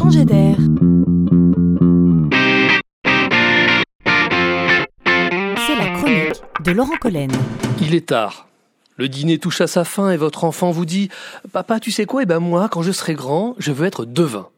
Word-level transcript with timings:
changer 0.00 0.24
d'air. 0.24 0.56
C'est 5.04 5.76
la 5.76 5.90
chronique 5.94 6.42
de 6.64 6.70
Laurent 6.72 6.96
Collen. 6.98 7.30
Il 7.82 7.94
est 7.94 8.06
tard. 8.06 8.48
Le 8.96 9.08
dîner 9.08 9.38
touche 9.38 9.60
à 9.60 9.66
sa 9.66 9.84
fin 9.84 10.10
et 10.10 10.16
votre 10.16 10.44
enfant 10.44 10.70
vous 10.70 10.86
dit 10.86 11.10
Papa, 11.52 11.80
tu 11.80 11.90
sais 11.90 12.06
quoi? 12.06 12.22
Eh 12.22 12.26
ben 12.26 12.38
moi, 12.38 12.68
quand 12.70 12.82
je 12.82 12.92
serai 12.92 13.12
grand, 13.14 13.54
je 13.58 13.72
veux 13.72 13.86
être 13.86 14.06
devin. 14.06 14.48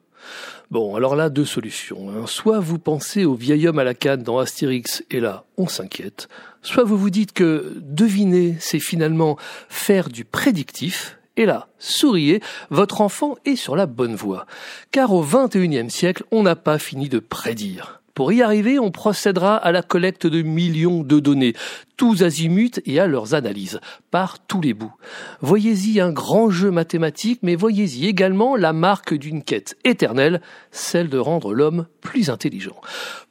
Bon, 0.71 0.95
alors 0.95 1.17
là, 1.17 1.29
deux 1.29 1.45
solutions. 1.45 2.09
hein. 2.11 2.27
Soit 2.27 2.61
vous 2.61 2.79
pensez 2.79 3.25
au 3.25 3.35
vieil 3.35 3.67
homme 3.67 3.81
à 3.81 3.85
la 3.85 3.95
canne 3.95 4.23
dans 4.23 4.39
Astérix, 4.39 5.03
et 5.11 5.19
là, 5.21 5.45
on 5.59 5.67
s'inquiète. 5.67 6.29
Soit 6.63 6.85
vous 6.85 6.97
vous 6.97 7.11
dites 7.11 7.33
que 7.33 7.75
deviner, 7.81 8.57
c'est 8.61 8.79
finalement 8.79 9.37
faire 9.69 10.09
du 10.09 10.25
prédictif, 10.25 11.19
et 11.37 11.47
là, 11.47 11.69
souriez, 11.79 12.41
votre 12.71 13.01
enfant 13.01 13.37
est 13.45 13.57
sur 13.57 13.77
la 13.77 13.87
bonne 13.87 14.15
voie. 14.15 14.47
Car 14.91 15.13
au 15.13 15.25
XXIe 15.25 15.91
siècle, 15.91 16.25
on 16.31 16.43
n'a 16.43 16.57
pas 16.57 16.79
fini 16.79 17.09
de 17.09 17.19
prédire. 17.19 18.03
Pour 18.15 18.31
y 18.31 18.43
arriver, 18.43 18.79
on 18.79 18.91
procédera 18.91 19.57
à 19.57 19.73
la 19.73 19.81
collecte 19.83 20.27
de 20.27 20.43
millions 20.43 21.03
de 21.03 21.19
données, 21.19 21.55
tous 21.97 22.23
azimuts 22.23 22.83
et 22.85 23.01
à 23.01 23.07
leurs 23.07 23.33
analyses, 23.33 23.81
par 24.11 24.39
tous 24.39 24.61
les 24.61 24.75
bouts. 24.75 24.93
Voyez-y 25.41 25.99
un 25.99 26.13
grand 26.13 26.51
jeu 26.51 26.71
mathématique, 26.71 27.41
mais 27.43 27.55
voyez-y 27.55 28.07
également 28.07 28.55
la 28.55 28.75
marque 28.75 29.15
d'une 29.15 29.43
quête 29.43 29.79
éternelle, 29.85 30.43
celle 30.73 31.09
de 31.09 31.17
rendre 31.17 31.55
l'homme 31.55 31.87
plus 32.03 32.29
intelligent. 32.29 32.79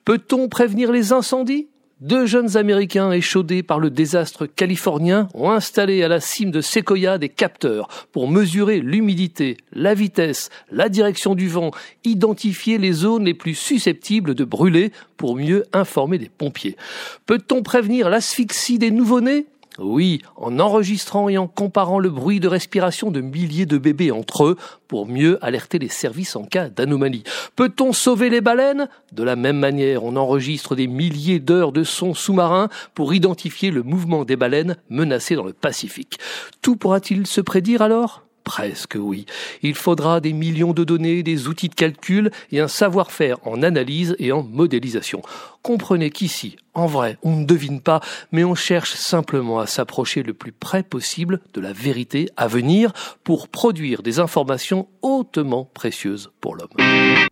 Peut-on 0.04 0.50
prévenir 0.50 0.92
les 0.92 1.14
incendies? 1.14 1.68
Deux 2.02 2.26
jeunes 2.26 2.58
Américains 2.58 3.12
échaudés 3.12 3.62
par 3.62 3.78
le 3.80 3.92
désastre 3.92 4.48
californien 4.48 5.30
ont 5.36 5.52
installé 5.52 6.02
à 6.02 6.08
la 6.08 6.20
cime 6.20 6.50
de 6.50 6.60
Sequoia 6.60 7.20
des 7.20 7.30
capteurs 7.30 7.88
pour 8.12 8.28
mesurer 8.28 8.80
l'humidité, 8.80 9.58
la 9.72 9.94
vitesse, 9.94 10.50
la 10.72 10.90
direction 10.90 11.36
du 11.36 11.48
vent, 11.48 11.70
identifier 12.04 12.80
les 12.80 12.92
zones 12.92 13.26
les 13.26 13.36
plus 13.36 13.54
susceptibles 13.54 14.34
de 14.34 14.44
brûler 14.44 14.92
pour 15.16 15.36
mieux 15.36 15.64
informer 15.74 16.18
les 16.18 16.30
pompiers. 16.30 16.76
Peut-on 17.28 17.62
prévenir 17.62 18.10
l'asphyxie 18.10 18.80
des 18.80 18.90
nouveau-nés? 18.90 19.46
Oui, 19.80 20.22
en 20.36 20.60
enregistrant 20.60 21.30
et 21.30 21.38
en 21.38 21.48
comparant 21.48 22.00
le 22.00 22.10
bruit 22.10 22.40
de 22.40 22.48
respiration 22.48 23.10
de 23.12 23.22
milliers 23.22 23.66
de 23.66 23.78
bébés 23.78 24.12
entre 24.12 24.46
eux 24.46 24.58
pour 24.88 25.08
mieux 25.08 25.44
alerter 25.44 25.80
les 25.80 25.88
services 25.88 26.36
en 26.36 26.44
cas 26.44 26.70
d'anomalie. 26.70 27.24
Peut-on 27.56 27.94
sauver 27.94 28.30
les 28.30 28.42
baleines? 28.42 28.90
De 29.14 29.24
la 29.24 29.36
même 29.36 29.58
manière, 29.58 30.04
on 30.04 30.18
enregistre 30.18 30.76
des 30.76 30.88
milliers 30.88 31.40
d'heures 31.40 31.72
de 31.72 31.84
sons 31.84 32.14
sous-marins 32.14 32.70
pour 32.94 33.14
identifier 33.14 33.72
le 33.72 33.84
mouvement 33.84 34.26
des 34.26 34.36
baleines 34.36 34.76
menacées 34.90 35.36
dans 35.36 35.46
le 35.46 35.54
Pacifique. 35.54 36.20
Tout 36.62 36.76
pourra-t-il 36.76 37.26
se 37.26 37.42
prédire 37.42 37.82
alors? 37.82 38.24
Presque 38.52 38.98
oui. 39.00 39.26
Il 39.62 39.76
faudra 39.76 40.20
des 40.20 40.34
millions 40.34 40.74
de 40.74 40.84
données, 40.84 41.24
des 41.24 41.48
outils 41.48 41.70
de 41.70 41.74
calcul 41.74 42.32
et 42.52 42.60
un 42.60 42.68
savoir-faire 42.68 43.38
en 43.48 43.64
analyse 43.64 44.14
et 44.20 44.34
en 44.34 44.44
modélisation. 44.44 45.22
Comprenez 45.62 46.10
qu'ici, 46.10 46.58
en 46.74 46.86
vrai, 46.86 47.18
on 47.24 47.38
ne 47.38 47.46
devine 47.46 47.80
pas, 47.80 48.02
mais 48.34 48.44
on 48.44 48.54
cherche 48.54 48.96
simplement 48.96 49.60
à 49.60 49.68
s'approcher 49.68 50.22
le 50.22 50.34
plus 50.34 50.52
près 50.52 50.84
possible 50.84 51.40
de 51.54 51.62
la 51.62 51.72
vérité 51.72 52.28
à 52.36 52.50
venir 52.50 52.92
pour 53.24 53.48
produire 53.48 54.04
des 54.04 54.20
informations 54.20 54.90
hautement 55.02 55.70
précieuses 55.74 56.30
pour 56.42 56.58
l'homme. 56.58 57.31